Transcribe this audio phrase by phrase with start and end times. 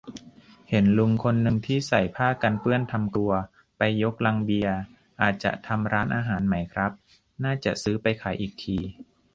[0.69, 3.31] เห็นลุงคนนึงที่ใส่ผ้ากันเปื้อนทำครัว
[3.77, 4.75] ไปยกลังเบียร์
[5.21, 6.91] อาจจะทำร้านอาหารไหมครับ
[7.43, 8.77] น่าจะซื้อไปขายอีกที